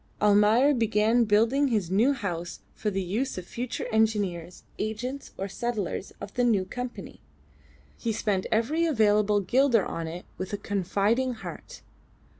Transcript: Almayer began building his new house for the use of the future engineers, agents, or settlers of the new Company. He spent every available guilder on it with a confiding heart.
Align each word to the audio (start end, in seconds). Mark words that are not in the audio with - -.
Almayer 0.19 0.73
began 0.73 1.25
building 1.25 1.67
his 1.67 1.91
new 1.91 2.11
house 2.13 2.61
for 2.73 2.89
the 2.89 3.03
use 3.03 3.37
of 3.37 3.45
the 3.45 3.51
future 3.51 3.85
engineers, 3.91 4.63
agents, 4.79 5.29
or 5.37 5.47
settlers 5.47 6.11
of 6.19 6.33
the 6.33 6.43
new 6.43 6.65
Company. 6.65 7.21
He 7.99 8.11
spent 8.11 8.47
every 8.51 8.87
available 8.87 9.41
guilder 9.41 9.85
on 9.85 10.07
it 10.07 10.25
with 10.39 10.53
a 10.53 10.57
confiding 10.57 11.35
heart. 11.35 11.83